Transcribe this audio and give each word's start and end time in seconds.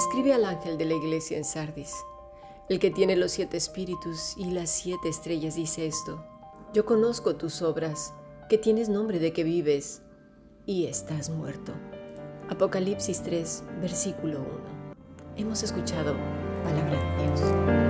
Escribe 0.00 0.32
al 0.32 0.46
ángel 0.46 0.78
de 0.78 0.86
la 0.86 0.94
iglesia 0.94 1.36
en 1.36 1.44
Sardis. 1.44 1.92
El 2.70 2.78
que 2.78 2.90
tiene 2.90 3.16
los 3.16 3.32
siete 3.32 3.58
espíritus 3.58 4.34
y 4.38 4.46
las 4.50 4.70
siete 4.70 5.10
estrellas 5.10 5.56
dice 5.56 5.86
esto. 5.86 6.24
Yo 6.72 6.86
conozco 6.86 7.36
tus 7.36 7.60
obras, 7.60 8.14
que 8.48 8.56
tienes 8.56 8.88
nombre 8.88 9.18
de 9.18 9.34
que 9.34 9.44
vives 9.44 10.00
y 10.64 10.86
estás 10.86 11.28
muerto. 11.28 11.74
Apocalipsis 12.48 13.22
3, 13.22 13.62
versículo 13.82 14.40
1. 14.40 14.48
Hemos 15.36 15.62
escuchado 15.62 16.14
palabra 16.64 16.98
de 17.18 17.22
Dios. 17.22 17.89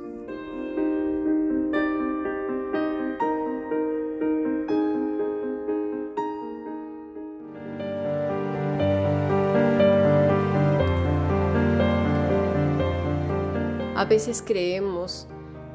Veces 14.11 14.43
creemos 14.45 15.25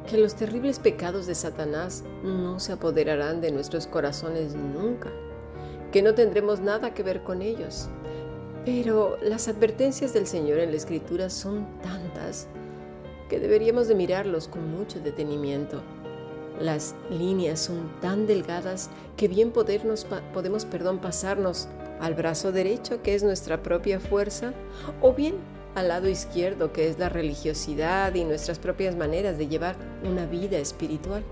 que 0.07 0.19
los 0.19 0.35
terribles 0.35 0.79
pecados 0.79 1.27
de 1.27 1.35
Satanás 1.35 2.05
no 2.23 2.61
se 2.61 2.73
apoderarán 2.73 3.41
de 3.41 3.51
nuestros 3.51 3.87
corazones 3.87 4.55
nunca, 4.55 5.11
que 5.91 6.03
no 6.03 6.15
tendremos 6.15 6.61
nada 6.61 6.93
que 6.93 7.03
ver 7.03 7.23
con 7.23 7.41
ellos. 7.41 7.89
Pero 8.67 9.17
las 9.23 9.49
advertencias 9.49 10.13
del 10.13 10.27
Señor 10.27 10.59
en 10.59 10.73
la 10.73 10.77
Escritura 10.77 11.31
son 11.31 11.67
tantas 11.81 12.47
que 13.31 13.41
deberíamos 13.41 13.89
de 13.89 13.95
mirarlos 13.95 14.49
con 14.49 14.71
mucho 14.71 15.01
detenimiento. 15.01 15.81
Las 16.61 16.95
líneas 17.09 17.59
son 17.59 17.91
tan 18.03 18.27
delgadas 18.27 18.91
que 19.17 19.29
bien 19.29 19.51
podemos 19.51 20.05
perdón, 20.67 20.99
pasarnos 20.99 21.69
al 22.01 22.13
brazo 22.13 22.53
derecho, 22.53 23.03
que 23.03 23.15
es 23.15 23.23
nuestra 23.23 23.63
propia 23.63 23.99
fuerza, 23.99 24.53
o 25.01 25.15
bien 25.15 25.37
al 25.77 25.89
lado 25.89 26.09
izquierdo, 26.09 26.73
que 26.73 26.89
es 26.89 26.99
la 26.99 27.11
religiosidad 27.11 28.15
y 28.15 28.25
nuestras 28.25 28.59
propias 28.59 28.97
maneras 28.97 29.37
de 29.37 29.47
llevar 29.47 29.77
una 30.03 30.25
vida 30.25 30.57
espiritual. 30.57 31.23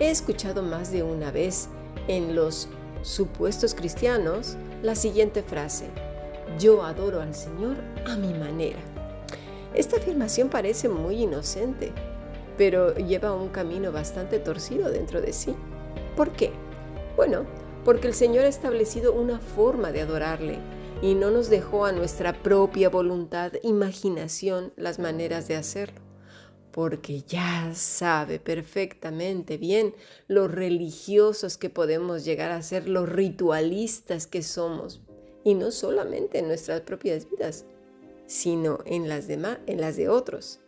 He 0.00 0.10
escuchado 0.10 0.62
más 0.62 0.90
de 0.90 1.02
una 1.02 1.30
vez 1.30 1.68
en 2.08 2.34
los 2.34 2.68
supuestos 3.02 3.74
cristianos 3.74 4.56
la 4.82 4.94
siguiente 4.94 5.42
frase, 5.42 5.84
yo 6.58 6.82
adoro 6.82 7.20
al 7.20 7.34
Señor 7.34 7.76
a 8.06 8.16
mi 8.16 8.32
manera. 8.32 8.78
Esta 9.74 9.98
afirmación 9.98 10.48
parece 10.48 10.88
muy 10.88 11.24
inocente, 11.24 11.92
pero 12.56 12.94
lleva 12.94 13.34
un 13.34 13.50
camino 13.50 13.92
bastante 13.92 14.38
torcido 14.38 14.90
dentro 14.90 15.20
de 15.20 15.34
sí. 15.34 15.54
¿Por 16.16 16.30
qué? 16.30 16.52
Bueno, 17.16 17.44
porque 17.84 18.08
el 18.08 18.14
Señor 18.14 18.46
ha 18.46 18.48
establecido 18.48 19.12
una 19.12 19.38
forma 19.40 19.92
de 19.92 20.00
adorarle 20.00 20.58
y 21.00 21.14
no 21.14 21.30
nos 21.30 21.48
dejó 21.48 21.84
a 21.84 21.92
nuestra 21.92 22.42
propia 22.42 22.88
voluntad, 22.88 23.52
imaginación, 23.62 24.72
las 24.76 24.98
maneras 24.98 25.46
de 25.46 25.54
hacerlo, 25.54 26.00
porque 26.72 27.22
ya 27.22 27.72
sabe 27.74 28.40
perfectamente 28.40 29.58
bien 29.58 29.94
los 30.26 30.50
religiosos 30.50 31.56
que 31.56 31.70
podemos 31.70 32.24
llegar 32.24 32.50
a 32.50 32.62
ser, 32.62 32.88
los 32.88 33.08
ritualistas 33.08 34.26
que 34.26 34.42
somos, 34.42 35.00
y 35.44 35.54
no 35.54 35.70
solamente 35.70 36.40
en 36.40 36.48
nuestras 36.48 36.80
propias 36.80 37.30
vidas, 37.30 37.64
sino 38.26 38.80
en 38.84 39.08
las 39.08 39.28
en 39.28 39.80
las 39.80 39.96
de 39.96 40.08
otros. 40.08 40.58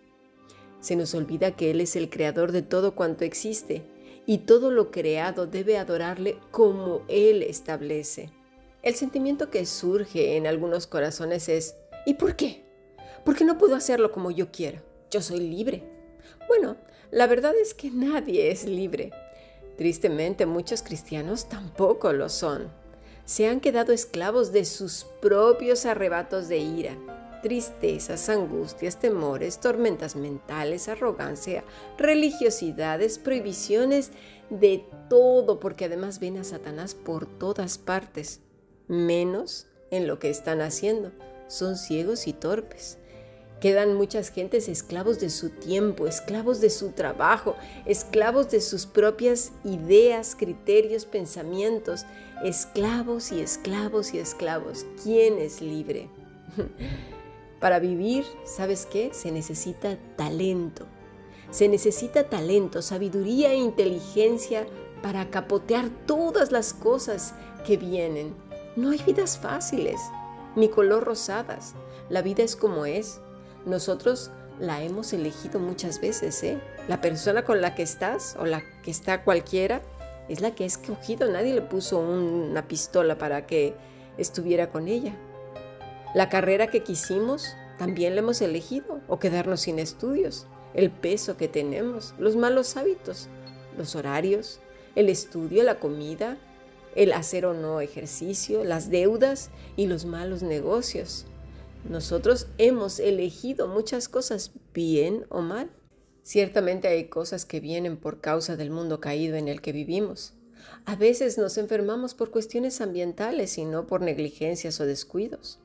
Se 0.80 0.94
nos 0.94 1.12
olvida 1.14 1.56
que 1.56 1.72
Él 1.72 1.80
es 1.80 1.96
el 1.96 2.08
creador 2.08 2.52
de 2.52 2.62
todo 2.62 2.94
cuanto 2.94 3.24
existe 3.24 3.82
y 4.26 4.38
todo 4.38 4.70
lo 4.70 4.92
creado 4.92 5.46
debe 5.46 5.76
adorarle 5.76 6.38
como 6.52 7.02
Él 7.08 7.42
establece. 7.42 8.30
El 8.82 8.94
sentimiento 8.94 9.50
que 9.50 9.66
surge 9.66 10.38
en 10.38 10.46
algunos 10.46 10.86
corazones 10.86 11.50
es, 11.50 11.74
¿y 12.06 12.14
por 12.14 12.34
qué? 12.34 12.64
Porque 13.26 13.44
no 13.44 13.58
puedo 13.58 13.74
hacerlo 13.74 14.10
como 14.10 14.30
yo 14.30 14.50
quiero. 14.50 14.80
Yo 15.10 15.20
soy 15.20 15.40
libre. 15.40 15.82
Bueno, 16.48 16.78
la 17.10 17.26
verdad 17.26 17.54
es 17.54 17.74
que 17.74 17.90
nadie 17.90 18.50
es 18.50 18.64
libre. 18.64 19.10
Tristemente, 19.76 20.46
muchos 20.46 20.82
cristianos 20.82 21.50
tampoco 21.50 22.14
lo 22.14 22.30
son. 22.30 22.72
Se 23.26 23.48
han 23.48 23.60
quedado 23.60 23.92
esclavos 23.92 24.50
de 24.50 24.64
sus 24.64 25.04
propios 25.20 25.84
arrebatos 25.84 26.48
de 26.48 26.58
ira, 26.58 26.96
tristezas, 27.42 28.30
angustias, 28.30 28.98
temores, 28.98 29.60
tormentas 29.60 30.16
mentales, 30.16 30.88
arrogancia, 30.88 31.64
religiosidades, 31.98 33.18
prohibiciones, 33.18 34.10
de 34.48 34.84
todo, 35.10 35.60
porque 35.60 35.84
además 35.84 36.18
ven 36.18 36.38
a 36.38 36.44
Satanás 36.44 36.94
por 36.94 37.26
todas 37.26 37.78
partes 37.78 38.40
menos 38.90 39.66
en 39.90 40.06
lo 40.06 40.18
que 40.18 40.28
están 40.28 40.60
haciendo. 40.60 41.12
Son 41.46 41.76
ciegos 41.76 42.26
y 42.26 42.32
torpes. 42.32 42.98
Quedan 43.60 43.94
muchas 43.94 44.30
gentes 44.30 44.68
esclavos 44.68 45.20
de 45.20 45.30
su 45.30 45.50
tiempo, 45.50 46.06
esclavos 46.06 46.60
de 46.60 46.70
su 46.70 46.92
trabajo, 46.92 47.56
esclavos 47.86 48.50
de 48.50 48.60
sus 48.60 48.86
propias 48.86 49.52
ideas, 49.64 50.34
criterios, 50.34 51.04
pensamientos, 51.04 52.06
esclavos 52.42 53.32
y 53.32 53.40
esclavos 53.40 54.14
y 54.14 54.18
esclavos. 54.18 54.86
¿Quién 55.02 55.38
es 55.38 55.60
libre? 55.60 56.08
Para 57.60 57.78
vivir, 57.78 58.24
¿sabes 58.44 58.86
qué? 58.86 59.10
Se 59.12 59.30
necesita 59.30 59.98
talento. 60.16 60.86
Se 61.50 61.68
necesita 61.68 62.30
talento, 62.30 62.80
sabiduría 62.80 63.52
e 63.52 63.56
inteligencia 63.56 64.66
para 65.02 65.30
capotear 65.30 65.90
todas 66.06 66.52
las 66.52 66.72
cosas 66.72 67.34
que 67.66 67.76
vienen 67.76 68.34
no 68.76 68.90
hay 68.90 69.02
vidas 69.04 69.38
fáciles, 69.38 70.00
ni 70.56 70.68
color 70.68 71.04
rosadas. 71.04 71.74
La 72.08 72.22
vida 72.22 72.42
es 72.42 72.56
como 72.56 72.86
es. 72.86 73.20
Nosotros 73.66 74.30
la 74.58 74.82
hemos 74.82 75.12
elegido 75.12 75.58
muchas 75.58 76.00
veces, 76.00 76.42
¿eh? 76.42 76.60
La 76.88 77.00
persona 77.00 77.44
con 77.44 77.60
la 77.60 77.74
que 77.74 77.82
estás 77.82 78.36
o 78.38 78.46
la 78.46 78.62
que 78.82 78.90
está 78.90 79.24
cualquiera 79.24 79.82
es 80.28 80.40
la 80.40 80.54
que 80.54 80.64
ha 80.64 80.66
escogido. 80.66 81.30
Nadie 81.30 81.54
le 81.54 81.62
puso 81.62 81.98
una 81.98 82.68
pistola 82.68 83.18
para 83.18 83.46
que 83.46 83.74
estuviera 84.18 84.70
con 84.70 84.88
ella. 84.88 85.16
La 86.14 86.28
carrera 86.28 86.68
que 86.68 86.82
quisimos 86.82 87.54
también 87.78 88.14
la 88.14 88.20
hemos 88.20 88.40
elegido 88.42 89.00
o 89.08 89.18
quedarnos 89.18 89.62
sin 89.62 89.78
estudios. 89.78 90.46
El 90.74 90.90
peso 90.90 91.36
que 91.36 91.48
tenemos, 91.48 92.14
los 92.18 92.36
malos 92.36 92.76
hábitos, 92.76 93.28
los 93.76 93.96
horarios, 93.96 94.60
el 94.94 95.08
estudio, 95.08 95.62
la 95.62 95.78
comida, 95.78 96.36
el 96.94 97.12
hacer 97.12 97.46
o 97.46 97.54
no 97.54 97.80
ejercicio, 97.80 98.64
las 98.64 98.90
deudas 98.90 99.50
y 99.76 99.86
los 99.86 100.04
malos 100.04 100.42
negocios. 100.42 101.26
Nosotros 101.88 102.46
hemos 102.58 102.98
elegido 103.00 103.66
muchas 103.68 104.08
cosas 104.08 104.52
bien 104.74 105.26
o 105.28 105.40
mal. 105.40 105.70
Ciertamente 106.22 106.88
hay 106.88 107.04
cosas 107.08 107.44
que 107.44 107.60
vienen 107.60 107.96
por 107.96 108.20
causa 108.20 108.56
del 108.56 108.70
mundo 108.70 109.00
caído 109.00 109.36
en 109.36 109.48
el 109.48 109.60
que 109.62 109.72
vivimos. 109.72 110.34
A 110.84 110.96
veces 110.96 111.38
nos 111.38 111.56
enfermamos 111.58 112.14
por 112.14 112.30
cuestiones 112.30 112.80
ambientales 112.80 113.56
y 113.58 113.64
no 113.64 113.86
por 113.86 114.02
negligencias 114.02 114.80
o 114.80 114.86
descuidos. 114.86 115.58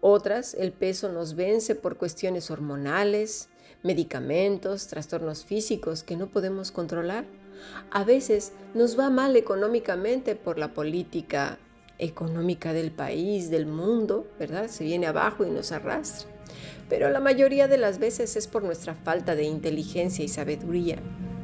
Otras, 0.00 0.54
el 0.54 0.72
peso 0.72 1.10
nos 1.10 1.34
vence 1.34 1.74
por 1.74 1.96
cuestiones 1.96 2.50
hormonales, 2.50 3.48
medicamentos, 3.82 4.86
trastornos 4.86 5.44
físicos 5.44 6.02
que 6.02 6.16
no 6.16 6.28
podemos 6.28 6.70
controlar. 6.70 7.24
A 7.90 8.04
veces 8.04 8.52
nos 8.74 8.98
va 8.98 9.10
mal 9.10 9.36
económicamente 9.36 10.34
por 10.36 10.58
la 10.58 10.74
política 10.74 11.58
económica 11.98 12.72
del 12.72 12.90
país, 12.90 13.50
del 13.50 13.66
mundo, 13.66 14.26
¿verdad? 14.38 14.68
Se 14.68 14.84
viene 14.84 15.06
abajo 15.06 15.44
y 15.44 15.50
nos 15.50 15.72
arrastra. 15.72 16.28
Pero 16.88 17.10
la 17.10 17.20
mayoría 17.20 17.68
de 17.68 17.78
las 17.78 17.98
veces 17.98 18.36
es 18.36 18.46
por 18.46 18.62
nuestra 18.62 18.94
falta 18.94 19.34
de 19.34 19.44
inteligencia 19.44 20.24
y 20.24 20.28
sabiduría, 20.28 20.98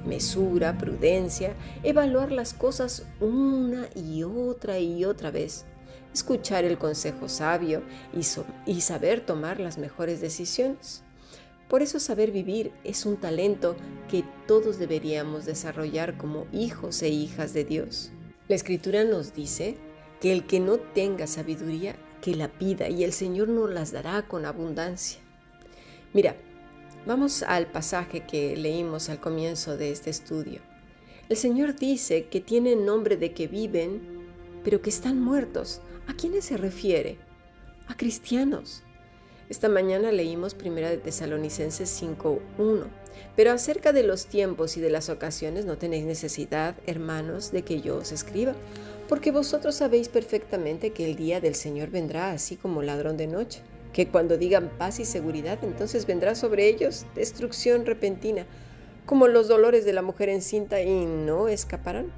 mesura, 0.07 0.79
prudencia, 0.79 1.55
evaluar 1.83 2.33
las 2.33 2.55
cosas 2.55 3.07
una 3.21 3.89
y 3.95 4.23
otra 4.23 4.79
y 4.79 5.05
otra 5.05 5.31
vez, 5.31 5.65
escuchar 6.13 6.65
el 6.65 6.79
consejo 6.79 7.29
sabio 7.29 7.83
y, 8.13 8.21
y 8.71 8.81
saber 8.83 9.21
tomar 9.21 9.59
las 9.59 9.79
mejores 9.79 10.21
decisiones. 10.21 11.03
Por 11.73 11.81
eso 11.81 12.01
saber 12.01 12.33
vivir 12.33 12.71
es 12.85 13.07
un 13.07 13.17
talento 13.17 13.77
que 14.11 14.25
todos 14.47 14.79
deberíamos 14.79 15.47
desarrollar 15.47 16.19
como 16.19 16.47
hijos 16.53 17.01
e 17.01 17.09
hijas 17.09 17.55
de 17.55 17.65
Dios. 17.65 18.13
La 18.47 18.57
escritura 18.57 19.05
nos 19.05 19.33
dice 19.33 19.79
que 20.21 20.33
el 20.33 20.47
que 20.47 20.61
no 20.61 20.77
tenga 20.77 21.27
sabiduría, 21.27 21.97
que 22.21 22.35
la 22.35 22.49
pida 22.49 22.91
y 22.91 23.05
el 23.05 23.15
Señor 23.15 23.49
nos 23.49 23.71
las 23.71 23.91
dará 23.91 24.29
con 24.29 24.45
abundancia. 24.45 25.19
Mira, 26.13 26.37
vamos 27.07 27.43
al 27.43 27.69
pasaje 27.69 28.27
que 28.27 28.55
leímos 28.55 29.09
al 29.09 29.19
comienzo 29.19 29.79
de 29.79 29.93
este 29.93 30.11
estudio. 30.11 30.61
El 31.31 31.39
Señor 31.39 31.75
dice 31.77 32.27
que 32.27 32.43
tienen 32.43 32.85
nombre 32.85 33.17
de 33.17 33.33
que 33.33 33.49
viven, 33.49 34.29
pero 34.63 34.83
que 34.83 34.91
están 34.91 35.23
muertos. 35.23 35.81
¿A 36.07 36.13
quiénes 36.13 36.45
se 36.45 36.59
refiere? 36.59 37.17
A 37.87 37.97
cristianos. 37.97 38.83
Esta 39.53 39.69
mañana 39.69 40.13
leímos 40.13 40.55
Primera 40.55 40.89
de 40.89 40.97
Tesalonicenses 40.97 42.03
5.1. 42.03 42.85
Pero 43.37 43.53
acerca 43.53 43.93
de 43.93 44.03
los 44.03 44.25
tiempos 44.25 44.79
y 44.79 44.81
de 44.81 44.89
las 44.89 45.11
ocasiones 45.11 45.67
no 45.67 45.77
tenéis 45.77 46.07
necesidad, 46.07 46.75
hermanos, 46.87 47.53
de 47.53 47.61
que 47.61 47.83
yo 47.83 47.99
os 47.99 48.13
escriba, 48.13 48.55
porque 49.11 49.31
vosotros 49.31 49.75
sabéis 49.75 50.09
perfectamente 50.09 50.95
que 50.95 51.05
el 51.05 51.17
día 51.17 51.43
del 51.43 51.55
Señor 51.55 51.91
vendrá 51.91 52.31
así 52.31 52.57
como 52.57 52.81
ladrón 52.81 53.19
de 53.19 53.27
noche, 53.27 53.61
que 53.93 54.09
cuando 54.09 54.39
digan 54.39 54.71
paz 54.79 55.01
y 55.01 55.05
seguridad, 55.05 55.59
entonces 55.61 56.07
vendrá 56.07 56.35
sobre 56.35 56.67
ellos 56.67 57.05
destrucción 57.15 57.85
repentina 57.85 58.47
como 59.05 59.29
los 59.29 59.49
dolores 59.49 59.85
de 59.85 59.93
la 59.93 60.01
mujer 60.01 60.31
encinta 60.31 60.81
y 60.81 61.05
no 61.05 61.49
escaparán. 61.49 62.11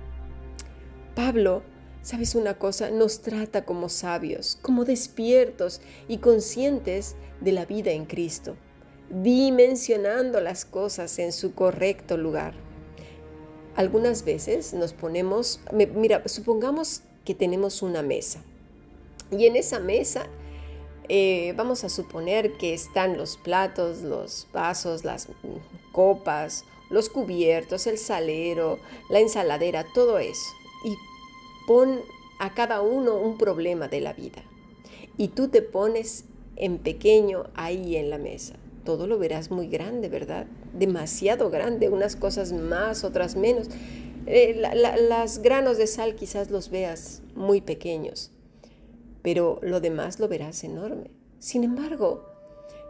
Pablo, 1.17 1.65
sabes 2.05 2.35
una 2.35 2.59
cosa, 2.59 2.91
nos 2.91 3.23
trata 3.23 3.65
como 3.65 3.89
sabios, 3.89 4.59
como 4.61 4.85
despiertos 4.85 5.81
y 6.07 6.19
conscientes 6.19 7.17
de 7.41 7.53
la 7.53 7.65
vida 7.65 7.93
en 7.93 8.05
Cristo, 8.05 8.57
dimensionando 9.09 10.41
las 10.41 10.67
cosas 10.67 11.19
en 11.19 11.33
su 11.33 11.55
correcto 11.55 12.19
lugar. 12.19 12.53
Algunas 13.75 14.25
veces 14.25 14.75
nos 14.75 14.93
ponemos, 14.93 15.61
mira, 15.73 16.23
supongamos 16.29 17.03
que 17.25 17.35
tenemos 17.35 17.81
una 17.81 18.03
mesa 18.03 18.45
y 19.31 19.47
en 19.47 19.57
esa 19.57 19.81
mesa 19.81 20.27
eh, 21.09 21.55
vamos 21.57 21.85
a 21.85 21.89
suponer 21.89 22.53
que 22.59 22.75
están 22.75 23.17
los 23.17 23.39
platos, 23.39 24.03
los 24.03 24.47
vasos, 24.53 25.05
las 25.05 25.29
copas, 25.91 26.65
los 26.91 27.09
cubiertos, 27.09 27.87
el 27.87 27.97
salero, 27.97 28.79
la 29.09 29.21
ensaladera, 29.21 29.87
todo 29.95 30.19
eso. 30.19 30.53
Pon 31.67 32.01
a 32.39 32.55
cada 32.55 32.83
uno 32.83 33.17
un 33.17 33.39
problema 33.39 33.89
de 33.89 34.01
la 34.01 34.13
vida. 34.13 34.43
Y 35.17 35.29
tú 35.29 35.49
te 35.49 35.63
pones 35.63 36.25
en 36.57 36.79
pequeño 36.79 37.45
ahí 37.55 37.97
en 37.97 38.11
la 38.11 38.19
mesa. 38.19 38.55
Todo 38.85 39.07
lo 39.07 39.19
verás 39.19 39.51
muy 39.51 39.69
grande, 39.69 40.09
¿verdad? 40.09 40.47
Demasiado 40.73 41.51
grande, 41.51 41.89
unas 41.89 42.17
cosas 42.17 42.53
más, 42.53 43.05
otras 43.05 43.37
menos. 43.37 43.69
Eh, 44.27 44.61
las 45.09 45.39
granos 45.41 45.79
de 45.79 45.87
sal 45.87 46.15
quizás 46.15 46.51
los 46.51 46.71
veas 46.71 47.23
muy 47.35 47.61
pequeños, 47.61 48.31
pero 49.23 49.59
lo 49.63 49.81
demás 49.81 50.19
lo 50.19 50.29
verás 50.29 50.65
enorme. 50.65 51.11
Sin 51.39 51.65
embargo, 51.65 52.25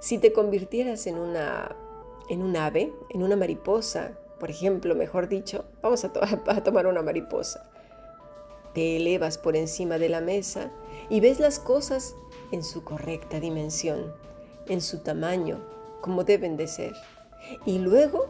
si 0.00 0.18
te 0.18 0.32
convirtieras 0.32 1.06
en 1.06 1.16
una 1.16 1.76
en 2.28 2.42
un 2.42 2.56
ave, 2.56 2.92
en 3.10 3.22
una 3.22 3.36
mariposa, 3.36 4.12
por 4.40 4.50
ejemplo, 4.50 4.94
mejor 4.94 5.28
dicho, 5.28 5.64
vamos 5.82 6.04
a, 6.04 6.12
tomar 6.64 6.86
una 6.86 7.02
mariposa. 7.02 7.70
Te 8.74 8.96
elevas 8.96 9.38
por 9.38 9.56
encima 9.56 9.98
de 9.98 10.08
la 10.08 10.20
mesa 10.20 10.70
y 11.08 11.20
ves 11.20 11.40
las 11.40 11.58
cosas 11.58 12.16
en 12.50 12.62
su 12.62 12.84
correcta 12.84 13.40
dimensión, 13.40 14.12
en 14.66 14.80
su 14.80 14.98
tamaño, 14.98 15.60
como 16.00 16.24
deben 16.24 16.56
de 16.56 16.66
ser. 16.68 16.92
Y 17.64 17.78
luego 17.78 18.26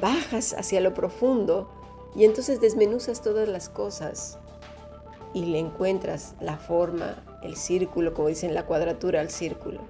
bajas 0.00 0.54
hacia 0.54 0.80
lo 0.80 0.94
profundo 0.94 1.70
y 2.14 2.24
entonces 2.24 2.60
desmenuzas 2.60 3.22
todas 3.22 3.48
las 3.48 3.68
cosas 3.68 4.38
y 5.34 5.44
le 5.44 5.58
encuentras 5.58 6.34
la 6.40 6.56
forma, 6.56 7.22
el 7.42 7.56
círculo, 7.56 8.14
como 8.14 8.28
dicen 8.28 8.54
la 8.54 8.66
cuadratura 8.66 9.20
al 9.20 9.30
círculo 9.30 9.80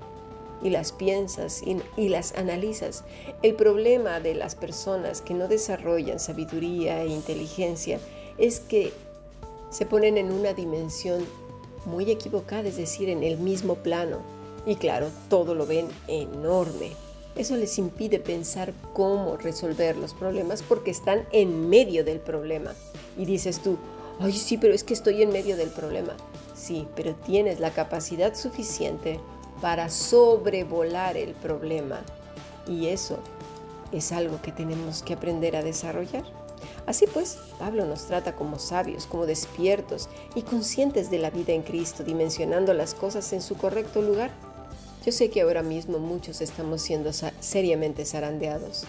y 0.62 0.70
las 0.70 0.93
piensas 0.93 1.62
y, 1.96 2.08
las 2.08 2.34
analizas. 2.34 3.05
El 3.43 3.55
problema 3.55 4.20
de 4.20 4.34
las 4.34 4.55
personas 4.55 5.20
que 5.23 5.34
no 5.34 5.46
desarrollan 5.49 6.19
sabiduría 6.19 7.02
e 7.02 7.08
inteligencia 7.08 8.00
es 8.38 8.61
que 8.61 8.93
se 9.70 9.87
ponen 9.87 10.19
en 10.19 10.32
una 10.32 10.53
dimensión 10.53 11.25
muy 11.85 12.11
equivocada, 12.11 12.69
es 12.69 12.76
decir, 12.76 13.09
en 13.09 13.23
el 13.23 13.38
mismo 13.38 13.76
plano. 13.76 14.19
Y 14.67 14.76
claro, 14.76 15.09
todo 15.29 15.55
lo 15.55 15.67
ven 15.67 15.88
enorme. 16.06 16.93
Eso 17.37 17.56
les 17.56 17.79
impide 17.79 18.19
pensar 18.19 18.73
cómo 18.93 19.37
resolver 19.37 19.97
los 19.97 20.12
problemas 20.12 20.62
porque 20.62 20.91
están 20.91 21.25
en 21.32 21.69
medio 21.69 22.05
del 22.05 22.19
problema. 22.19 22.73
Y 23.17 23.25
dices 23.25 23.61
tú, 23.61 23.79
ay 24.19 24.32
sí, 24.32 24.59
pero 24.59 24.75
es 24.75 24.85
que 24.85 24.94
estoy 24.94 25.23
en 25.23 25.31
medio 25.31 25.56
del 25.56 25.70
problema. 25.70 26.17
Sí, 26.55 26.87
pero 26.97 27.15
tienes 27.15 27.61
la 27.61 27.70
capacidad 27.70 28.35
suficiente 28.35 29.20
para 29.61 29.88
sobrevolar 29.88 31.17
el 31.17 31.35
problema. 31.35 32.00
Y 32.67 32.88
eso 32.88 33.19
es 33.93 34.12
algo 34.12 34.43
que 34.43 34.53
tenemos 34.53 35.03
que 35.03 35.15
aprender 35.15 35.56
a 35.56 35.62
desarrollar. 35.62 36.25
Así 36.87 37.06
pues, 37.06 37.38
Pablo 37.58 37.84
nos 37.87 38.06
trata 38.06 38.34
como 38.34 38.58
sabios, 38.58 39.06
como 39.06 39.26
despiertos 39.26 40.08
y 40.34 40.43
conscientes 40.43 41.10
de 41.10 41.19
la 41.19 41.31
vida 41.31 41.52
en 41.52 41.62
Cristo, 41.62 42.05
dimensionando 42.05 42.75
las 42.75 42.94
cosas 42.94 43.32
en 43.32 43.43
su 43.43 43.56
correcto 43.56 44.02
lugar. 44.02 44.31
Yo 45.05 45.12
sé 45.12 45.31
que 45.31 45.43
ahora 45.43 45.62
mismo 45.62 45.99
muchos 45.99 46.40
estamos 46.40 46.82
siendo 46.82 47.12
seriamente 47.40 48.05
zarandeados, 48.05 48.84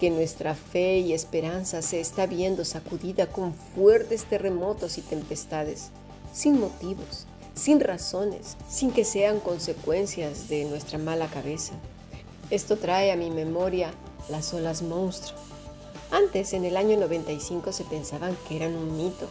que 0.00 0.10
nuestra 0.10 0.54
fe 0.54 0.98
y 0.98 1.12
esperanza 1.12 1.80
se 1.80 2.00
está 2.00 2.26
viendo 2.26 2.64
sacudida 2.64 3.26
con 3.26 3.54
fuertes 3.54 4.24
terremotos 4.24 4.98
y 4.98 5.00
tempestades, 5.00 5.90
sin 6.32 6.58
motivos, 6.58 7.26
sin 7.54 7.80
razones, 7.80 8.56
sin 8.68 8.90
que 8.90 9.04
sean 9.04 9.40
consecuencias 9.40 10.48
de 10.48 10.64
nuestra 10.64 10.98
mala 10.98 11.28
cabeza. 11.28 11.74
Esto 12.50 12.76
trae 12.76 13.12
a 13.12 13.16
mi 13.16 13.30
memoria 13.30 13.92
las 14.28 14.52
olas 14.52 14.82
monstruo. 14.82 15.38
Antes, 16.12 16.52
en 16.52 16.66
el 16.66 16.76
año 16.76 16.98
95, 16.98 17.72
se 17.72 17.84
pensaban 17.84 18.36
que 18.46 18.56
eran 18.56 18.76
un 18.76 18.98
mito 18.98 19.26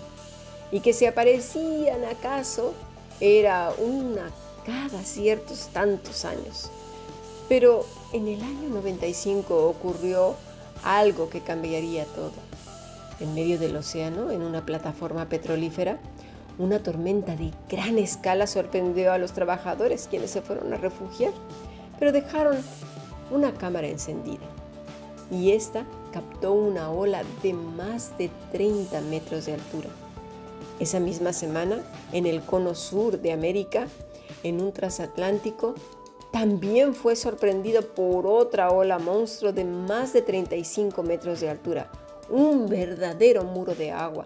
y 0.72 0.80
que 0.80 0.94
si 0.94 1.06
aparecían 1.06 2.04
acaso 2.06 2.74
era 3.20 3.72
una 3.78 4.32
cada 4.66 5.04
ciertos 5.04 5.70
tantos 5.72 6.26
años. 6.26 6.72
Pero 7.48 7.86
en 8.14 8.28
el 8.28 8.42
año 8.42 8.70
95 8.70 9.68
ocurrió 9.68 10.36
algo 10.84 11.30
que 11.30 11.42
cambiaría 11.42 12.06
todo. 12.06 12.32
En 13.20 13.36
medio 13.36 13.60
del 13.60 13.76
océano, 13.76 14.32
en 14.32 14.42
una 14.42 14.66
plataforma 14.66 15.30
petrolífera, 15.30 16.00
una 16.58 16.82
tormenta 16.82 17.36
de 17.36 17.52
gran 17.70 18.00
escala 18.00 18.48
sorprendió 18.48 19.14
a 19.14 19.20
los 19.20 19.34
trabajadores 19.34 20.08
quienes 20.10 20.32
se 20.32 20.42
fueron 20.42 20.74
a 20.74 20.78
refugiar, 20.78 21.34
pero 22.00 22.12
dejaron 22.12 22.58
una 23.30 23.54
cámara 23.54 23.88
encendida 23.88 24.46
y 25.32 25.52
esta 25.52 25.86
captó 26.12 26.54
una 26.54 26.92
ola 26.92 27.24
de 27.42 27.54
más 27.54 28.18
de 28.18 28.30
30 28.52 29.02
metros 29.02 29.46
de 29.46 29.54
altura. 29.54 29.90
Esa 30.80 31.00
misma 31.00 31.34
semana, 31.34 31.82
en 32.12 32.26
el 32.26 32.42
cono 32.42 32.76
sur 32.76 33.20
de 33.20 33.32
América, 33.32 33.88
en 34.44 34.62
un 34.62 34.72
transatlántico, 34.72 35.76
también 36.32 36.96
fue 36.96 37.16
sorprendido 37.16 37.82
por 37.82 38.26
otra 38.26 38.72
ola 38.72 39.00
monstruo 39.00 39.52
de 39.52 39.66
más 39.66 40.14
de 40.14 40.22
35 40.22 41.04
metros 41.04 41.42
de 41.42 41.50
altura, 41.50 41.92
un 42.30 42.68
verdadero 42.68 43.44
muro 43.44 43.76
de 43.76 43.92
agua 43.92 44.26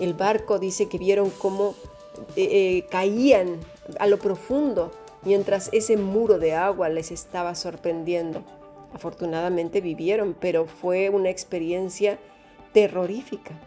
el 0.00 0.14
barco 0.14 0.58
dice 0.58 0.88
que 0.88 0.98
vieron 0.98 1.30
cómo 1.30 1.74
eh, 2.36 2.48
eh, 2.50 2.86
caían 2.90 3.60
a 3.98 4.06
lo 4.06 4.18
profundo 4.18 4.90
mientras 5.24 5.68
ese 5.72 5.96
muro 5.96 6.38
de 6.38 6.54
agua 6.54 6.88
les 6.88 7.10
estaba 7.10 7.54
sorprendiendo. 7.54 8.42
Afortunadamente 8.94 9.80
vivieron, 9.80 10.36
pero 10.38 10.66
fue 10.66 11.08
una 11.10 11.30
experiencia 11.30 12.18
terrorífica. 12.72 13.58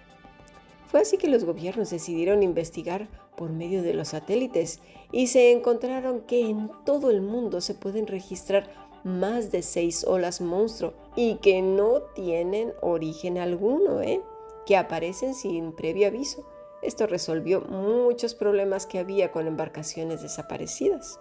Fue 0.88 1.02
así 1.02 1.18
que 1.18 1.28
los 1.28 1.44
gobiernos 1.44 1.90
decidieron 1.90 2.44
investigar 2.44 3.08
por 3.36 3.50
medio 3.50 3.84
de 3.84 3.94
los 3.94 4.10
satélites 4.10 4.80
y 5.12 5.28
se 5.28 5.52
encontraron 5.52 6.22
que 6.22 6.42
en 6.42 6.72
todo 6.86 7.10
el 7.12 7.22
mundo 7.22 7.60
se 7.62 7.74
pueden 7.74 8.08
registrar 8.08 8.70
más 9.04 9.52
de 9.52 9.62
seis 9.62 10.04
olas 10.06 10.42
monstruo 10.42 10.94
y 11.16 11.36
que 11.36 11.62
no 11.62 12.02
tienen 12.16 12.74
origen 12.82 13.38
alguno, 13.38 14.02
¿eh? 14.02 14.22
que 14.66 14.78
aparecen 14.78 15.36
sin 15.36 15.74
previo 15.74 16.08
aviso. 16.08 16.44
Esto 16.82 17.08
resolvió 17.08 17.62
muchos 17.62 18.36
problemas 18.36 18.86
que 18.86 19.00
había 19.00 19.32
con 19.32 19.48
embarcaciones 19.48 20.22
desaparecidas. 20.22 21.20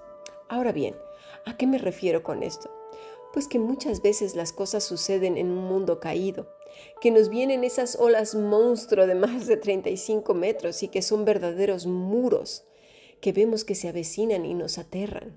Ahora 0.49 0.73
bien, 0.73 0.95
¿a 1.47 1.57
qué 1.57 1.67
me 1.67 1.79
refiero 1.79 2.23
con 2.23 2.43
esto? 2.43 2.71
Pues 3.35 3.49
que 3.49 3.59
muchas 3.59 4.01
veces 4.01 4.37
las 4.37 4.53
cosas 4.53 4.85
suceden 4.85 5.37
en 5.37 5.51
un 5.51 5.65
mundo 5.65 5.99
caído, 5.99 6.47
que 7.01 7.11
nos 7.11 7.29
vienen 7.29 7.65
esas 7.65 7.97
olas 7.97 8.37
monstruo 8.37 9.09
de 9.09 9.17
más 9.17 9.49
de 9.49 9.57
35 9.57 10.35
metros 10.35 10.85
y 10.85 10.89
que 10.89 11.03
son 11.03 11.25
verdaderos 11.25 11.85
muros, 11.85 12.65
que 13.21 13.33
vemos 13.33 13.65
que 13.65 13.75
se 13.75 13.89
avecinan 13.89 14.47
y 14.47 14.55
nos 14.55 14.79
aterran. 14.79 15.37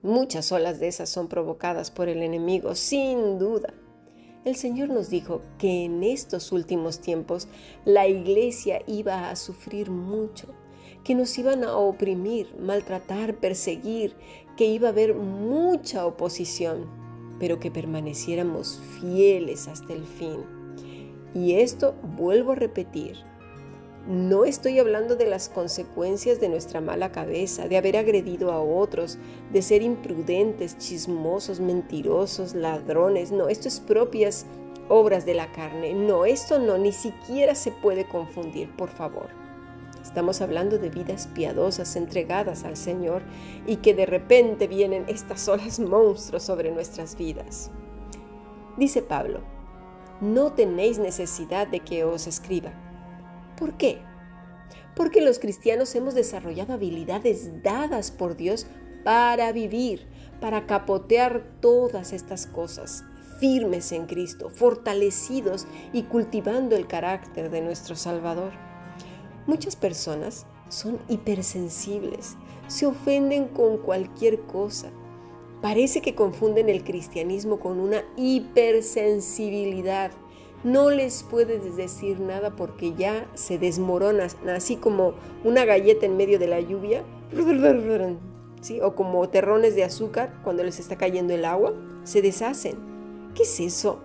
Muchas 0.00 0.50
olas 0.52 0.80
de 0.80 0.88
esas 0.88 1.10
son 1.10 1.28
provocadas 1.28 1.90
por 1.90 2.08
el 2.08 2.22
enemigo, 2.22 2.74
sin 2.74 3.38
duda. 3.38 3.74
El 4.46 4.56
Señor 4.56 4.88
nos 4.88 5.10
dijo 5.10 5.42
que 5.58 5.84
en 5.84 6.02
estos 6.02 6.50
últimos 6.50 7.00
tiempos 7.00 7.46
la 7.84 8.08
iglesia 8.08 8.80
iba 8.86 9.28
a 9.28 9.36
sufrir 9.36 9.90
mucho, 9.90 10.46
que 11.06 11.14
nos 11.14 11.38
iban 11.38 11.62
a 11.62 11.76
oprimir, 11.76 12.52
maltratar, 12.58 13.36
perseguir, 13.36 14.16
que 14.56 14.64
iba 14.64 14.88
a 14.88 14.90
haber 14.90 15.14
mucha 15.14 16.04
oposición, 16.04 16.84
pero 17.38 17.60
que 17.60 17.70
permaneciéramos 17.70 18.80
fieles 18.98 19.68
hasta 19.68 19.92
el 19.92 20.04
fin. 20.04 20.40
Y 21.32 21.54
esto 21.60 21.94
vuelvo 22.16 22.52
a 22.52 22.56
repetir, 22.56 23.18
no 24.08 24.44
estoy 24.44 24.80
hablando 24.80 25.14
de 25.14 25.26
las 25.26 25.48
consecuencias 25.48 26.40
de 26.40 26.48
nuestra 26.48 26.80
mala 26.80 27.12
cabeza, 27.12 27.68
de 27.68 27.76
haber 27.76 27.96
agredido 27.96 28.50
a 28.50 28.60
otros, 28.60 29.16
de 29.52 29.62
ser 29.62 29.82
imprudentes, 29.82 30.76
chismosos, 30.76 31.60
mentirosos, 31.60 32.56
ladrones. 32.56 33.30
No, 33.30 33.48
esto 33.48 33.68
es 33.68 33.78
propias 33.78 34.44
obras 34.88 35.24
de 35.24 35.34
la 35.34 35.52
carne. 35.52 35.94
No, 35.94 36.24
esto 36.24 36.58
no, 36.58 36.78
ni 36.78 36.90
siquiera 36.90 37.54
se 37.54 37.70
puede 37.70 38.08
confundir, 38.08 38.74
por 38.74 38.88
favor. 38.88 39.45
Estamos 40.06 40.40
hablando 40.40 40.78
de 40.78 40.88
vidas 40.88 41.28
piadosas 41.34 41.96
entregadas 41.96 42.62
al 42.62 42.76
Señor 42.76 43.22
y 43.66 43.78
que 43.78 43.92
de 43.92 44.06
repente 44.06 44.68
vienen 44.68 45.04
estas 45.08 45.48
olas 45.48 45.80
monstruos 45.80 46.44
sobre 46.44 46.70
nuestras 46.70 47.16
vidas. 47.16 47.72
Dice 48.76 49.02
Pablo, 49.02 49.40
no 50.20 50.52
tenéis 50.52 51.00
necesidad 51.00 51.66
de 51.66 51.80
que 51.80 52.04
os 52.04 52.28
escriba 52.28 52.72
¿Por 53.58 53.76
qué? 53.76 53.98
Porque 54.94 55.20
los 55.20 55.40
cristianos 55.40 55.92
hemos 55.96 56.14
desarrollado 56.14 56.74
habilidades 56.74 57.62
dadas 57.64 58.12
por 58.12 58.36
Dios 58.36 58.68
para 59.02 59.50
vivir, 59.50 60.06
para 60.40 60.66
capotear 60.66 61.42
todas 61.60 62.12
estas 62.12 62.46
cosas, 62.46 63.04
firmes 63.40 63.90
en 63.90 64.06
Cristo, 64.06 64.50
fortalecidos 64.50 65.66
y 65.92 66.04
cultivando 66.04 66.76
el 66.76 66.86
carácter 66.86 67.50
de 67.50 67.60
nuestro 67.60 67.96
Salvador. 67.96 68.52
Muchas 69.46 69.76
personas 69.76 70.46
son 70.68 70.98
hipersensibles, 71.08 72.36
se 72.66 72.86
ofenden 72.86 73.48
con 73.48 73.78
cualquier 73.78 74.40
cosa. 74.42 74.90
Parece 75.62 76.02
que 76.02 76.14
confunden 76.14 76.68
el 76.68 76.84
cristianismo 76.84 77.58
con 77.60 77.80
una 77.80 78.02
hipersensibilidad 78.16 80.10
no 80.66 80.90
les 80.90 81.22
puedes 81.22 81.76
decir 81.76 82.18
nada 82.18 82.56
porque 82.56 82.92
ya 82.94 83.28
se 83.34 83.56
desmoronan, 83.56 84.28
así 84.48 84.74
como 84.74 85.14
una 85.44 85.64
galleta 85.64 86.06
en 86.06 86.16
medio 86.16 86.40
de 86.40 86.48
la 86.48 86.60
lluvia, 86.60 87.04
¿sí? 88.62 88.80
o 88.80 88.96
como 88.96 89.28
terrones 89.28 89.76
de 89.76 89.84
azúcar 89.84 90.34
cuando 90.42 90.64
les 90.64 90.80
está 90.80 90.96
cayendo 90.96 91.34
el 91.34 91.44
agua, 91.44 91.72
se 92.02 92.20
deshacen. 92.20 92.76
¿Qué 93.36 93.44
es 93.44 93.60
eso? 93.60 94.00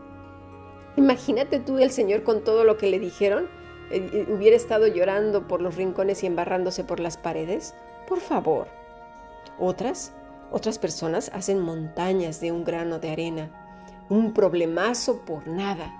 Imagínate 0.98 1.60
tú 1.60 1.80
el 1.80 1.90
Señor 1.90 2.22
con 2.24 2.44
todo 2.44 2.64
lo 2.64 2.78
que 2.78 2.92
le 2.92 3.00
dijeron, 3.00 3.48
eh, 3.92 4.10
eh, 4.14 4.28
hubiera 4.30 4.56
estado 4.56 4.88
llorando 4.88 5.48
por 5.48 5.62
los 5.62 5.76
rincones 5.76 6.24
y 6.24 6.28
embarrándose 6.28 6.84
por 6.84 7.00
las 7.00 7.18
paredes. 7.18 7.74
Por 8.08 8.20
favor. 8.20 8.68
Otras, 9.60 10.14
otras 10.52 10.80
personas 10.80 11.32
hacen 11.34 11.60
montañas 11.60 12.42
de 12.42 12.52
un 12.52 12.64
grano 12.64 13.00
de 13.00 13.12
arena, 13.12 14.06
un 14.10 14.34
problemazo 14.34 15.22
por 15.26 15.48
nada 15.48 15.98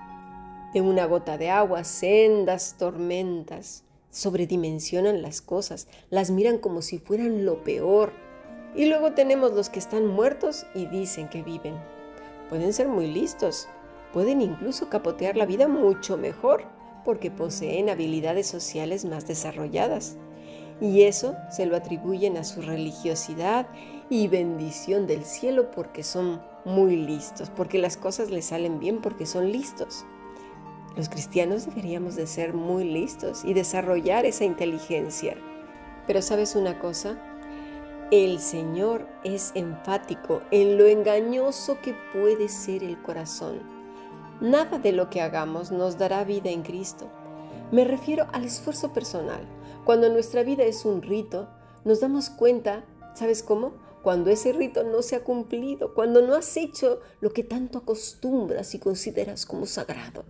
de 0.72 0.80
una 0.80 1.04
gota 1.06 1.36
de 1.38 1.50
agua, 1.50 1.84
sendas 1.84 2.76
tormentas. 2.78 3.84
Sobredimensionan 4.10 5.22
las 5.22 5.40
cosas, 5.40 5.88
las 6.10 6.30
miran 6.30 6.58
como 6.58 6.82
si 6.82 6.98
fueran 6.98 7.44
lo 7.44 7.62
peor. 7.62 8.12
Y 8.74 8.86
luego 8.86 9.12
tenemos 9.12 9.52
los 9.52 9.68
que 9.68 9.78
están 9.78 10.06
muertos 10.06 10.66
y 10.74 10.86
dicen 10.86 11.28
que 11.28 11.42
viven. 11.42 11.74
Pueden 12.48 12.72
ser 12.72 12.88
muy 12.88 13.06
listos, 13.06 13.68
pueden 14.12 14.40
incluso 14.40 14.88
capotear 14.88 15.36
la 15.36 15.46
vida 15.46 15.68
mucho 15.68 16.16
mejor 16.16 16.64
porque 17.04 17.30
poseen 17.30 17.90
habilidades 17.90 18.46
sociales 18.46 19.04
más 19.04 19.26
desarrolladas. 19.26 20.16
Y 20.80 21.02
eso 21.02 21.36
se 21.50 21.66
lo 21.66 21.76
atribuyen 21.76 22.36
a 22.36 22.44
su 22.44 22.60
religiosidad 22.60 23.68
y 24.10 24.28
bendición 24.28 25.06
del 25.06 25.24
cielo 25.24 25.70
porque 25.70 26.02
son 26.02 26.42
muy 26.64 26.96
listos, 26.96 27.50
porque 27.50 27.78
las 27.78 27.96
cosas 27.96 28.30
les 28.30 28.46
salen 28.46 28.78
bien 28.78 29.00
porque 29.00 29.26
son 29.26 29.52
listos. 29.52 30.04
Los 30.96 31.08
cristianos 31.08 31.66
deberíamos 31.66 32.16
de 32.16 32.26
ser 32.26 32.52
muy 32.52 32.84
listos 32.84 33.44
y 33.44 33.54
desarrollar 33.54 34.26
esa 34.26 34.44
inteligencia. 34.44 35.36
Pero 36.06 36.20
sabes 36.20 36.56
una 36.56 36.78
cosa, 36.78 37.18
el 38.10 38.40
Señor 38.40 39.08
es 39.24 39.52
enfático 39.54 40.42
en 40.50 40.76
lo 40.76 40.86
engañoso 40.86 41.80
que 41.80 41.94
puede 42.12 42.48
ser 42.48 42.84
el 42.84 43.00
corazón. 43.00 43.71
Nada 44.40 44.78
de 44.78 44.92
lo 44.92 45.10
que 45.10 45.20
hagamos 45.20 45.70
nos 45.70 45.98
dará 45.98 46.24
vida 46.24 46.50
en 46.50 46.62
Cristo. 46.62 47.08
Me 47.70 47.84
refiero 47.84 48.26
al 48.32 48.44
esfuerzo 48.44 48.92
personal. 48.92 49.46
Cuando 49.84 50.08
nuestra 50.08 50.42
vida 50.42 50.64
es 50.64 50.84
un 50.84 51.02
rito, 51.02 51.48
nos 51.84 52.00
damos 52.00 52.30
cuenta, 52.30 52.84
¿sabes 53.14 53.42
cómo? 53.42 53.74
Cuando 54.02 54.30
ese 54.30 54.52
rito 54.52 54.82
no 54.84 55.02
se 55.02 55.16
ha 55.16 55.24
cumplido, 55.24 55.94
cuando 55.94 56.22
no 56.22 56.34
has 56.34 56.56
hecho 56.56 57.00
lo 57.20 57.32
que 57.32 57.44
tanto 57.44 57.78
acostumbras 57.78 58.74
y 58.74 58.78
consideras 58.78 59.46
como 59.46 59.66
sagrado 59.66 60.24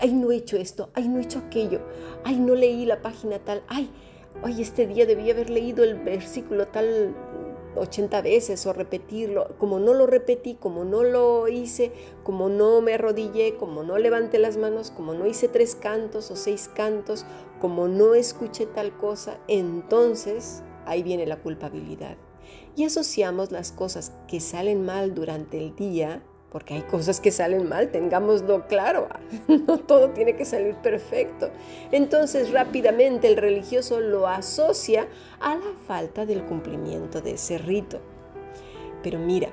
ay, 0.00 0.12
no 0.12 0.30
he 0.30 0.36
hecho 0.36 0.56
esto, 0.56 0.90
ay, 0.94 1.08
no 1.08 1.18
he 1.18 1.22
hecho 1.22 1.38
aquello, 1.38 1.80
ay, 2.24 2.36
no 2.36 2.54
leí 2.54 2.86
la 2.86 3.02
página 3.02 3.38
tal, 3.38 3.62
ay, 3.68 3.90
ay, 4.42 4.62
este 4.62 4.86
día 4.86 5.06
debí 5.06 5.30
haber 5.30 5.50
leído 5.50 5.84
el 5.84 5.96
versículo 5.96 6.68
tal 6.68 7.14
80 7.76 8.22
veces 8.22 8.66
o 8.66 8.72
repetirlo, 8.72 9.54
como 9.58 9.78
no 9.78 9.94
lo 9.94 10.06
repetí, 10.06 10.54
como 10.54 10.84
no 10.84 11.02
lo 11.02 11.48
hice, 11.48 11.92
como 12.24 12.48
no 12.48 12.80
me 12.80 12.94
arrodillé, 12.94 13.56
como 13.56 13.82
no 13.82 13.98
levanté 13.98 14.38
las 14.38 14.56
manos, 14.56 14.90
como 14.90 15.14
no 15.14 15.26
hice 15.26 15.48
tres 15.48 15.74
cantos 15.74 16.30
o 16.30 16.36
seis 16.36 16.70
cantos, 16.74 17.24
como 17.60 17.88
no 17.88 18.14
escuché 18.14 18.66
tal 18.66 18.96
cosa, 18.96 19.38
entonces 19.48 20.62
ahí 20.86 21.02
viene 21.02 21.26
la 21.26 21.40
culpabilidad. 21.40 22.16
Y 22.76 22.84
asociamos 22.84 23.52
las 23.52 23.72
cosas 23.72 24.12
que 24.26 24.40
salen 24.40 24.84
mal 24.84 25.14
durante 25.14 25.58
el 25.58 25.76
día 25.76 26.22
porque 26.50 26.74
hay 26.74 26.82
cosas 26.82 27.20
que 27.20 27.30
salen 27.30 27.68
mal, 27.68 27.90
tengámoslo 27.90 28.66
claro, 28.66 29.08
no 29.48 29.78
todo 29.78 30.10
tiene 30.10 30.34
que 30.36 30.44
salir 30.44 30.74
perfecto. 30.76 31.50
Entonces 31.92 32.50
rápidamente 32.50 33.28
el 33.28 33.36
religioso 33.36 34.00
lo 34.00 34.26
asocia 34.26 35.06
a 35.40 35.54
la 35.54 35.72
falta 35.86 36.26
del 36.26 36.44
cumplimiento 36.44 37.20
de 37.20 37.32
ese 37.32 37.58
rito. 37.58 38.00
Pero 39.02 39.18
mira, 39.18 39.48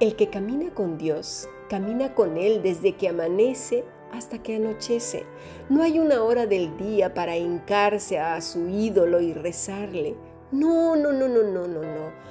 el 0.00 0.14
que 0.14 0.28
camina 0.30 0.72
con 0.72 0.98
Dios, 0.98 1.48
camina 1.68 2.14
con 2.14 2.36
Él 2.36 2.62
desde 2.62 2.94
que 2.94 3.08
amanece 3.08 3.84
hasta 4.12 4.38
que 4.42 4.56
anochece. 4.56 5.24
No 5.68 5.82
hay 5.82 5.98
una 5.98 6.22
hora 6.22 6.46
del 6.46 6.76
día 6.78 7.12
para 7.12 7.36
hincarse 7.36 8.18
a 8.18 8.40
su 8.40 8.68
ídolo 8.68 9.20
y 9.20 9.34
rezarle. 9.34 10.14
No, 10.50 10.96
no, 10.96 11.12
no, 11.12 11.28
no, 11.28 11.42
no, 11.42 11.66
no, 11.66 11.82
no 11.82 12.27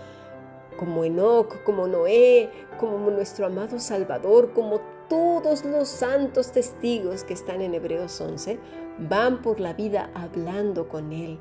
como 0.78 1.04
Enoch, 1.04 1.64
como 1.64 1.88
Noé, 1.88 2.50
como 2.80 3.10
nuestro 3.10 3.48
amado 3.48 3.80
Salvador, 3.80 4.54
como 4.54 4.80
todos 5.10 5.66
los 5.66 5.88
santos 5.88 6.52
testigos 6.52 7.24
que 7.24 7.34
están 7.34 7.62
en 7.62 7.74
Hebreos 7.74 8.20
11, 8.22 8.60
van 9.10 9.42
por 9.42 9.60
la 9.60 9.74
vida 9.74 10.10
hablando 10.14 10.88
con 10.88 11.12
Él 11.12 11.40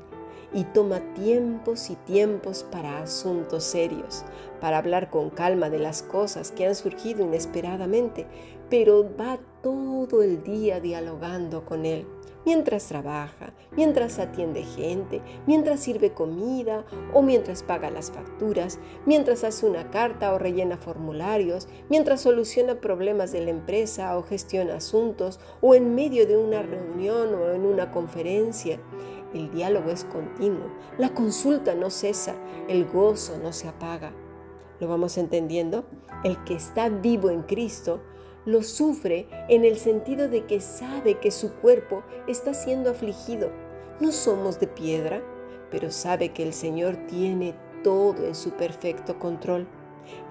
y 0.53 0.63
toma 0.63 0.99
tiempos 1.13 1.89
y 1.89 1.95
tiempos 1.95 2.63
para 2.71 3.01
asuntos 3.01 3.63
serios, 3.63 4.23
para 4.61 4.77
hablar 4.77 5.09
con 5.09 5.29
calma 5.29 5.69
de 5.69 5.79
las 5.79 6.03
cosas 6.03 6.51
que 6.51 6.65
han 6.65 6.75
surgido 6.75 7.23
inesperadamente, 7.23 8.27
pero 8.69 9.09
va 9.19 9.39
todo 9.61 10.23
el 10.23 10.43
día 10.43 10.79
dialogando 10.79 11.65
con 11.65 11.85
Él 11.85 12.05
mientras 12.47 12.87
trabaja, 12.87 13.51
mientras 13.75 14.19
atiende 14.19 14.63
gente, 14.63 15.21
mientras 15.45 15.81
sirve 15.81 16.13
comida 16.13 16.85
o 17.13 17.21
mientras 17.21 17.61
paga 17.61 17.91
las 17.91 18.09
facturas, 18.09 18.79
mientras 19.05 19.43
hace 19.43 19.65
una 19.65 19.91
carta 19.91 20.33
o 20.33 20.39
rellena 20.39 20.77
formularios, 20.77 21.67
mientras 21.89 22.21
soluciona 22.21 22.79
problemas 22.79 23.33
de 23.33 23.41
la 23.41 23.49
empresa 23.49 24.17
o 24.17 24.23
gestiona 24.23 24.75
asuntos 24.75 25.41
o 25.59 25.75
en 25.75 25.93
medio 25.93 26.25
de 26.25 26.37
una 26.37 26.61
reunión 26.61 27.35
o 27.35 27.51
en 27.51 27.65
una 27.65 27.91
conferencia. 27.91 28.79
El 29.33 29.51
diálogo 29.51 29.89
es 29.89 30.05
continuo, 30.05 30.71
la 30.97 31.13
consulta 31.13 31.75
no 31.75 31.89
cesa, 31.89 32.35
el 32.67 32.85
gozo 32.85 33.37
no 33.41 33.51
se 33.51 33.67
apaga. 33.67 34.13
¿Lo 34.79 34.87
vamos 34.87 35.17
entendiendo? 35.17 35.85
El 36.23 36.43
que 36.43 36.55
está 36.55 36.89
vivo 36.89 37.29
en 37.29 37.41
Cristo 37.43 38.01
lo 38.45 38.63
sufre 38.63 39.27
en 39.49 39.65
el 39.65 39.77
sentido 39.77 40.29
de 40.29 40.45
que 40.45 40.61
sabe 40.61 41.19
que 41.19 41.31
su 41.31 41.53
cuerpo 41.55 42.03
está 42.27 42.53
siendo 42.53 42.91
afligido. 42.91 43.51
No 43.99 44.13
somos 44.13 44.59
de 44.59 44.67
piedra, 44.67 45.21
pero 45.69 45.91
sabe 45.91 46.29
que 46.29 46.43
el 46.43 46.53
Señor 46.53 46.95
tiene 47.07 47.55
todo 47.83 48.25
en 48.25 48.35
su 48.35 48.51
perfecto 48.51 49.19
control. 49.19 49.67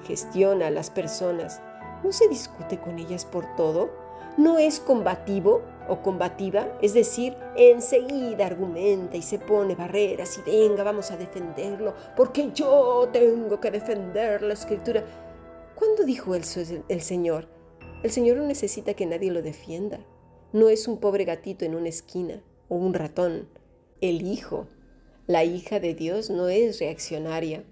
Gestiona 0.05 0.69
a 0.69 0.71
las 0.71 0.88
personas. 0.88 1.61
No 2.03 2.12
se 2.12 2.29
discute 2.29 2.79
con 2.81 2.99
ellas 2.99 3.26
por 3.26 3.45
todo. 3.57 3.91
No 4.37 4.59
es 4.59 4.81
combativo 4.81 5.62
o 5.88 6.02
combativa, 6.02 6.76
es 6.83 6.95
decir, 6.95 7.37
enseguida 7.57 8.47
argumenta 8.47 9.16
y 9.16 9.23
se 9.23 9.38
pone 9.38 9.75
barreras 9.75 10.38
y 10.38 10.50
venga, 10.50 10.83
vamos 10.83 11.11
a 11.11 11.16
defenderlo, 11.16 11.95
porque 12.16 12.50
yo 12.52 13.09
tengo 13.12 13.61
que 13.61 13.71
defender 13.71 14.43
la 14.43 14.55
escritura. 14.55 15.05
¿Cuándo 15.75 16.05
dijo 16.05 16.35
eso 16.35 16.61
el 16.88 17.00
Señor? 17.02 17.49
El 18.02 18.11
Señor 18.11 18.37
no 18.37 18.47
necesita 18.47 18.95
que 18.95 19.07
nadie 19.07 19.31
lo 19.31 19.43
defienda. 19.43 20.00
No 20.52 20.69
es 20.69 20.88
un 20.88 20.99
pobre 20.99 21.25
gatito 21.25 21.64
en 21.64 21.75
una 21.75 21.88
esquina 21.88 22.43
o 22.69 22.76
un 22.76 22.95
ratón. 22.95 23.49
El 24.00 24.23
Hijo, 24.23 24.69
la 25.26 25.45
hija 25.45 25.81
de 25.81 25.95
Dios, 25.95 26.31
no 26.31 26.49
es 26.49 26.78
reaccionaria. 26.78 27.64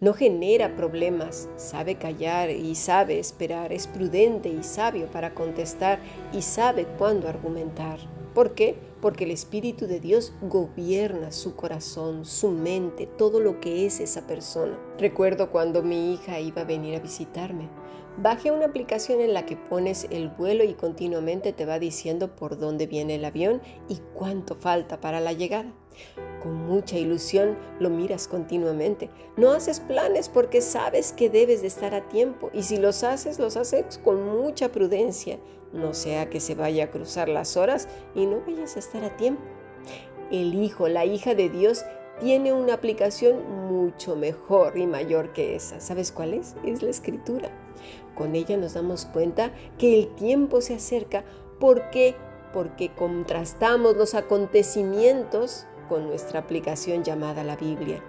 No 0.00 0.14
genera 0.14 0.76
problemas, 0.76 1.48
sabe 1.56 1.96
callar 1.96 2.50
y 2.50 2.76
sabe 2.76 3.18
esperar, 3.18 3.72
es 3.72 3.88
prudente 3.88 4.48
y 4.48 4.62
sabio 4.62 5.06
para 5.06 5.34
contestar 5.34 5.98
y 6.32 6.42
sabe 6.42 6.86
cuándo 6.98 7.28
argumentar. 7.28 7.98
¿Por 8.32 8.54
qué? 8.54 8.76
Porque 9.00 9.24
el 9.24 9.32
Espíritu 9.32 9.88
de 9.88 9.98
Dios 9.98 10.32
gobierna 10.40 11.32
su 11.32 11.56
corazón, 11.56 12.24
su 12.24 12.52
mente, 12.52 13.08
todo 13.08 13.40
lo 13.40 13.58
que 13.58 13.86
es 13.86 13.98
esa 13.98 14.24
persona. 14.28 14.78
Recuerdo 14.98 15.50
cuando 15.50 15.82
mi 15.82 16.14
hija 16.14 16.38
iba 16.38 16.62
a 16.62 16.64
venir 16.64 16.94
a 16.94 17.00
visitarme. 17.00 17.68
Bajé 18.20 18.50
una 18.50 18.66
aplicación 18.66 19.20
en 19.20 19.32
la 19.32 19.46
que 19.46 19.56
pones 19.56 20.08
el 20.10 20.28
vuelo 20.28 20.64
y 20.64 20.74
continuamente 20.74 21.52
te 21.52 21.64
va 21.64 21.78
diciendo 21.78 22.34
por 22.34 22.58
dónde 22.58 22.88
viene 22.88 23.14
el 23.14 23.24
avión 23.24 23.62
y 23.88 24.00
cuánto 24.12 24.56
falta 24.56 25.00
para 25.00 25.20
la 25.20 25.32
llegada. 25.32 25.72
Con 26.42 26.66
mucha 26.66 26.98
ilusión 26.98 27.56
lo 27.78 27.90
miras 27.90 28.26
continuamente. 28.26 29.08
No 29.36 29.52
haces 29.52 29.78
planes 29.78 30.28
porque 30.28 30.62
sabes 30.62 31.12
que 31.12 31.30
debes 31.30 31.60
de 31.60 31.68
estar 31.68 31.94
a 31.94 32.08
tiempo 32.08 32.50
y 32.52 32.64
si 32.64 32.78
los 32.78 33.04
haces, 33.04 33.38
los 33.38 33.56
haces 33.56 33.98
con 33.98 34.24
mucha 34.24 34.72
prudencia. 34.72 35.38
No 35.72 35.94
sea 35.94 36.28
que 36.28 36.40
se 36.40 36.56
vaya 36.56 36.86
a 36.86 36.90
cruzar 36.90 37.28
las 37.28 37.56
horas 37.56 37.88
y 38.16 38.26
no 38.26 38.40
vayas 38.44 38.74
a 38.74 38.80
estar 38.80 39.04
a 39.04 39.16
tiempo. 39.16 39.42
El 40.32 40.54
Hijo, 40.54 40.88
la 40.88 41.04
hija 41.04 41.36
de 41.36 41.50
Dios, 41.50 41.84
tiene 42.18 42.52
una 42.52 42.74
aplicación 42.74 43.68
mucho 43.68 44.16
mejor 44.16 44.76
y 44.76 44.88
mayor 44.88 45.32
que 45.32 45.54
esa. 45.54 45.78
¿Sabes 45.78 46.10
cuál 46.10 46.34
es? 46.34 46.56
Es 46.64 46.82
la 46.82 46.90
escritura. 46.90 47.67
Con 48.14 48.34
ella 48.34 48.56
nos 48.56 48.74
damos 48.74 49.06
cuenta 49.06 49.52
que 49.78 49.98
el 49.98 50.14
tiempo 50.14 50.60
se 50.60 50.74
acerca 50.74 51.24
porque 51.58 52.16
porque 52.52 52.90
contrastamos 52.90 53.96
los 53.96 54.14
acontecimientos 54.14 55.66
con 55.88 56.06
nuestra 56.06 56.40
aplicación 56.40 57.02
llamada 57.04 57.44
la 57.44 57.56
Biblia 57.56 58.02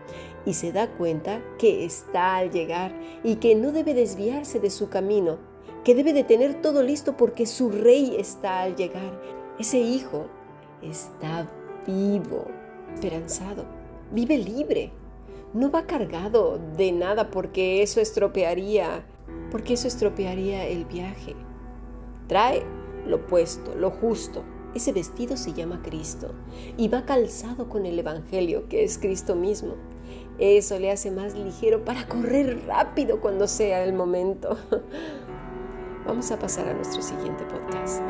y 0.45 0.53
se 0.53 0.71
da 0.71 0.87
cuenta 0.87 1.41
que 1.57 1.85
está 1.85 2.37
al 2.37 2.51
llegar 2.51 2.93
y 3.23 3.37
que 3.37 3.55
no 3.55 3.71
debe 3.71 3.93
desviarse 3.93 4.59
de 4.59 4.69
su 4.69 4.89
camino, 4.89 5.37
que 5.83 5.95
debe 5.95 6.13
de 6.13 6.23
tener 6.23 6.61
todo 6.61 6.83
listo 6.83 7.17
porque 7.17 7.45
su 7.45 7.69
rey 7.69 8.15
está 8.17 8.61
al 8.61 8.75
llegar. 8.75 9.21
Ese 9.59 9.79
hijo 9.79 10.27
está 10.81 11.49
vivo, 11.85 12.45
esperanzado, 12.93 13.65
vive 14.11 14.37
libre. 14.37 14.91
No 15.53 15.71
va 15.71 15.87
cargado 15.87 16.59
de 16.77 16.91
nada 16.91 17.31
porque 17.31 17.81
eso 17.81 17.99
estropearía, 17.99 19.05
porque 19.51 19.73
eso 19.73 19.87
estropearía 19.87 20.67
el 20.67 20.85
viaje. 20.85 21.35
Trae 22.27 22.63
lo 23.05 23.25
puesto, 23.25 23.75
lo 23.75 23.89
justo, 23.89 24.43
ese 24.75 24.91
vestido 24.91 25.35
se 25.35 25.53
llama 25.53 25.81
Cristo 25.83 26.33
y 26.77 26.87
va 26.89 27.05
calzado 27.05 27.69
con 27.69 27.85
el 27.85 27.97
Evangelio, 27.97 28.67
que 28.69 28.83
es 28.83 28.97
Cristo 28.97 29.35
mismo. 29.35 29.75
Eso 30.37 30.79
le 30.79 30.91
hace 30.91 31.11
más 31.11 31.33
ligero 31.35 31.83
para 31.83 32.07
correr 32.07 32.65
rápido 32.67 33.19
cuando 33.19 33.47
sea 33.47 33.83
el 33.83 33.93
momento. 33.93 34.57
Vamos 36.05 36.31
a 36.31 36.39
pasar 36.39 36.67
a 36.69 36.73
nuestro 36.73 37.01
siguiente 37.01 37.43
podcast. 37.45 38.01